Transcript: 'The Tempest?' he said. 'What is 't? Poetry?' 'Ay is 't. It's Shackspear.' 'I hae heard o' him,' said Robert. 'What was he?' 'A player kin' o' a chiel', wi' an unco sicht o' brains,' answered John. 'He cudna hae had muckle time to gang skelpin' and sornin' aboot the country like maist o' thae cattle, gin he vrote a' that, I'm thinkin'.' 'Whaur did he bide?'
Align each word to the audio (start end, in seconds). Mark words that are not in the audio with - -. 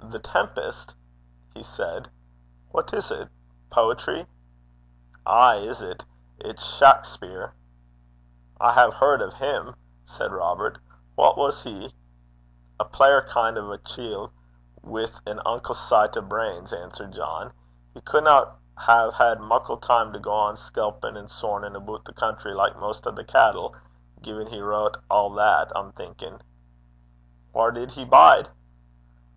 'The 0.00 0.18
Tempest?' 0.18 0.94
he 1.54 1.62
said. 1.62 2.10
'What 2.72 2.92
is 2.92 3.10
't? 3.12 3.28
Poetry?' 3.70 4.26
'Ay 5.26 5.54
is 5.68 5.78
't. 5.78 6.04
It's 6.40 6.64
Shackspear.' 6.64 7.52
'I 8.60 8.72
hae 8.72 8.90
heard 8.90 9.22
o' 9.22 9.30
him,' 9.30 9.76
said 10.06 10.32
Robert. 10.32 10.78
'What 11.14 11.38
was 11.38 11.62
he?' 11.62 11.94
'A 12.80 12.84
player 12.86 13.20
kin' 13.20 13.56
o' 13.56 13.70
a 13.70 13.78
chiel', 13.78 14.32
wi' 14.82 15.06
an 15.24 15.40
unco 15.46 15.72
sicht 15.72 16.16
o' 16.16 16.20
brains,' 16.20 16.72
answered 16.72 17.12
John. 17.12 17.52
'He 17.92 18.00
cudna 18.00 18.56
hae 18.80 19.12
had 19.12 19.38
muckle 19.38 19.76
time 19.76 20.12
to 20.14 20.18
gang 20.18 20.56
skelpin' 20.56 21.16
and 21.16 21.30
sornin' 21.30 21.76
aboot 21.76 22.04
the 22.06 22.12
country 22.12 22.54
like 22.54 22.76
maist 22.80 23.06
o' 23.06 23.14
thae 23.14 23.22
cattle, 23.22 23.76
gin 24.20 24.48
he 24.48 24.58
vrote 24.60 24.96
a' 25.08 25.32
that, 25.36 25.70
I'm 25.76 25.92
thinkin'.' 25.92 26.42
'Whaur 27.52 27.70
did 27.70 27.92
he 27.92 28.04
bide?' 28.04 28.48